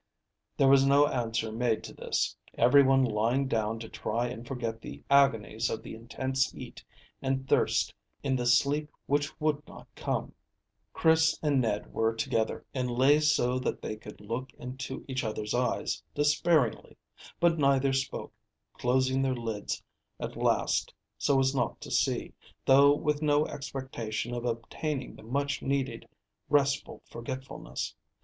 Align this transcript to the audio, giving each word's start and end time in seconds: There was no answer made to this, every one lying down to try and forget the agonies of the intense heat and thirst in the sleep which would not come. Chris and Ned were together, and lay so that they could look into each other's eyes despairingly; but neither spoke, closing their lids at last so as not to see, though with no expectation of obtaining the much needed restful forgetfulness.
There 0.57 0.67
was 0.67 0.83
no 0.83 1.05
answer 1.05 1.51
made 1.51 1.83
to 1.83 1.93
this, 1.93 2.35
every 2.57 2.81
one 2.81 3.03
lying 3.05 3.47
down 3.47 3.77
to 3.81 3.87
try 3.87 4.27
and 4.29 4.47
forget 4.47 4.81
the 4.81 5.03
agonies 5.11 5.69
of 5.69 5.83
the 5.83 5.93
intense 5.93 6.49
heat 6.51 6.83
and 7.21 7.47
thirst 7.47 7.93
in 8.23 8.35
the 8.35 8.47
sleep 8.47 8.89
which 9.05 9.39
would 9.39 9.61
not 9.67 9.85
come. 9.95 10.33
Chris 10.91 11.37
and 11.43 11.61
Ned 11.61 11.93
were 11.93 12.15
together, 12.15 12.65
and 12.73 12.89
lay 12.89 13.19
so 13.19 13.59
that 13.59 13.79
they 13.83 13.95
could 13.95 14.19
look 14.19 14.51
into 14.53 15.05
each 15.07 15.23
other's 15.23 15.53
eyes 15.53 16.01
despairingly; 16.15 16.97
but 17.39 17.59
neither 17.59 17.93
spoke, 17.93 18.33
closing 18.73 19.21
their 19.21 19.35
lids 19.35 19.83
at 20.19 20.35
last 20.35 20.91
so 21.19 21.39
as 21.39 21.53
not 21.53 21.79
to 21.79 21.91
see, 21.91 22.33
though 22.65 22.91
with 22.95 23.21
no 23.21 23.45
expectation 23.45 24.33
of 24.33 24.45
obtaining 24.45 25.15
the 25.15 25.21
much 25.21 25.61
needed 25.61 26.07
restful 26.49 27.03
forgetfulness. 27.07 27.93